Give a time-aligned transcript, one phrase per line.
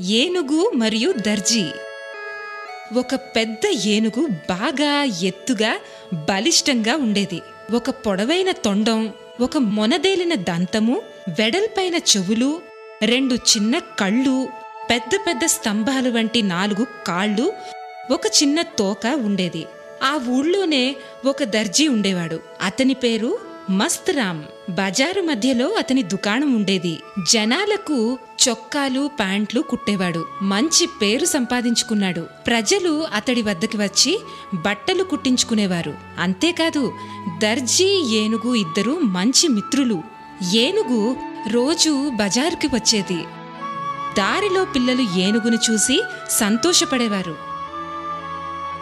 [0.00, 1.64] ఏనుగు మరియు దర్జీ.
[2.98, 5.76] ఒక పెద్ద ఏనుగు బాగా ఎత్తుగా
[6.14, 7.42] బలిష్టంగా ఉండేది.
[7.74, 12.62] ఒక పొడవైన తొండం ఒక మొనదేలిన దంతము వెడల్పైన చెవులు
[13.02, 14.48] రెండు చిన్న కళ్ళు
[14.90, 17.52] పెద్ద పెద్ద స్తంభాలు వంటి నాలుగు కాళ్ళు
[18.10, 19.66] ఒక చిన్న తోక ఉండేది.
[20.02, 22.40] ఆ ఊళ్ళోనే ఒక దర్జీ ఉండేవాడు.
[22.62, 26.98] అతని పేరు మస్తరామ్ బజారు మధ్యలో అతని దుకాణం ఉండేది.
[27.32, 30.26] జనాలకు చొక్కాలు ప్యాంట్లు కుట్టేవాడు.
[30.42, 32.20] మంచి పేరు సంపాదించుకున్నాడు.
[32.20, 34.20] ప్రజలు అతడి వద్దకి వచ్చి
[34.54, 35.94] బట్టలు కుట్టించుకునేవారు.
[36.18, 36.92] అంతేకాదు
[37.42, 40.02] దర్జీ ఏనుగు ఇద్దరు మంచి మిత్రులు.
[40.54, 41.16] ఏనుగు
[41.48, 43.24] రోజు బజారుకి వచ్చేది.
[44.18, 47.36] దారిలో పిల్లలు ఏనుగును చూసి సంతోషపడేవారు.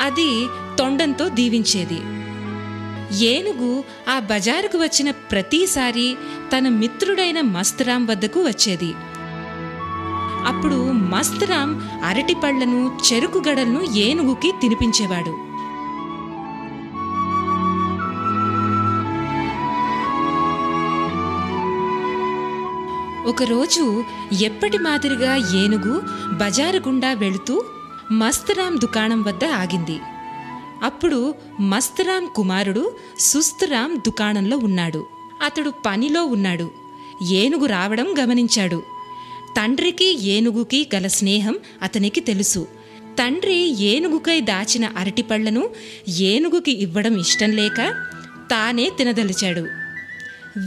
[0.00, 0.46] అది
[0.78, 2.00] తొండంతో దీవించేది.
[3.22, 6.16] ఏనుగు ఆ బజారుకు వచ్చిన ప్రతిసారి
[6.52, 8.94] తన మిత్రుడైన మస్తరాం వద్దకు వచ్చేది.
[10.46, 15.46] అప్పుడు మస్తరాం అరటి పళ్ళను చెరుకు గడలను ఏనుగుకి తినిపించేవాడు.
[23.28, 24.04] ఒకరోజు
[24.42, 27.64] ఎప్పటి మాదిరిగా ఏనుగు బజారు గుండా వెళుతూ
[28.12, 30.00] మస్తరాం దుకాణం వద్ద ఆగింది.
[30.82, 35.06] అప్పుడు మస్తరాం కుమారుడు సుస్తరాం దుకాణంలో ఉన్నాడు.
[35.42, 36.70] అతడు పనిలో ఉన్నాడు.
[37.30, 38.82] ఏనుగు రావడం గమనించాడు.
[39.56, 42.66] తండ్రికి ఏనుగుకి గల స్నేహం అతనికి తెలుసు.
[43.18, 45.70] తండ్రి ఏనుగుకై దాచిన అరటిపళ్ళను
[46.08, 47.94] ఏనుగుకి ఇవ్వడం ఇష్టం లేక
[48.50, 49.60] తానే తినదలిచాడు.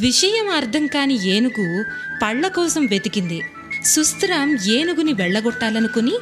[0.00, 1.84] విషయం అర్థం కాని ఏనుగు
[2.22, 3.42] పళ్ళ కోసం వెతికింది.
[3.84, 6.12] సుస్తరాం ఏనుగుని వెళ్ళగొట్టాలనుకుని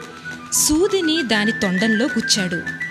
[0.52, 2.85] సూదిని దాని తొండంలో గుచ్చాడు.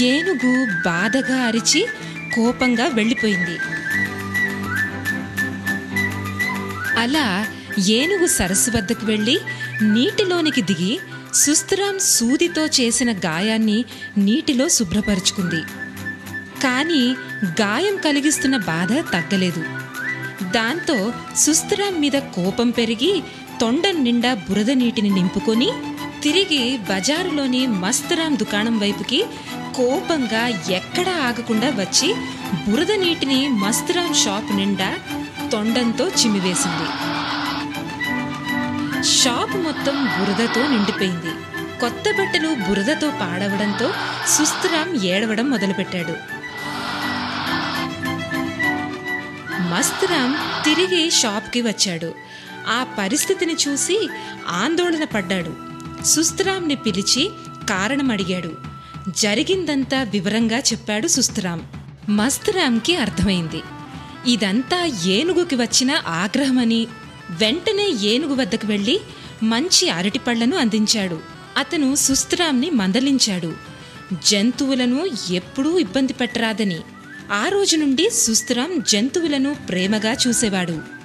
[0.00, 1.86] ఏనుగు బాధగా అరిచి
[2.34, 3.58] కోపంగా వెళ్ళిపోయింది.
[6.98, 7.46] అలా
[7.88, 9.40] ఏనుగు సరస్సు వద్దకు వెళ్ళి
[9.82, 11.00] నీటిలోనికి దిగి
[11.34, 13.84] సుస్థిరాం సూదితో చేసిన గాయాన్ని
[14.18, 15.62] నీటిలో శుభ్రపరుచుకుంది.
[16.62, 19.64] కానీ గాయం కలిగిస్తున్న బాధ తగ్గలేదు.
[20.50, 23.22] దాంతో సుస్థిరాం మీద కోపం పెరిగి
[23.60, 25.72] తొండం నిండా బురద నీటిని నింపుకొని
[26.22, 29.24] తిరిగి బజారులోని మస్తరాం దుకాణం వైపుకి
[29.74, 32.14] కోపంగా ఎక్కడా ఆగకుండా వచ్చి
[32.68, 34.96] బురద నీటిని మస్తరాం షాప్ నిండా
[35.52, 36.88] తొండంతో చిమ్మివేసింది.
[39.04, 41.30] షాప్ మొత్తం బురదతో నిండిపోయింది.
[41.80, 43.92] కొత్త బట్టలు బురదతో పాడవడంతో
[44.28, 46.42] సుస్థిరామ్ ఏడవడం మొదలుపెట్టాడు.
[49.70, 52.14] మస్తురామ్ తిరిగి షాప్కి వచ్చాడు.
[52.68, 54.08] ఆ పరిస్థితిని చూసి
[54.48, 55.56] ఆందోళన పడ్డాడు.
[56.04, 57.30] సుస్తరాంని పిలిచి
[57.68, 58.71] కారణం అడిగాడు.
[59.08, 61.62] జరిగిందంతా వివరంగా చెప్పాడు సుస్తరాం.
[62.08, 63.62] మస్తరాంకి అర్థమైంది.
[64.26, 66.86] ఇదంతా ఏనుగుకి వచ్చిన ఆగ్రహమని
[67.30, 69.00] వెంటనే ఏనుగు వద్దకు వెళ్ళి
[69.42, 71.20] మంచి అరటిపళ్ళను అందించాడు.
[71.56, 73.52] అతను సుస్తరాంని మందలించాడు.
[74.26, 76.78] జంతువులను ఎప్పుడూ ఇబ్బంది పెట్టరాదని.
[77.32, 81.01] ఆ రోజు నుండి సుస్తరాం జంతువులను ప్రేమగా చూసేవాడు.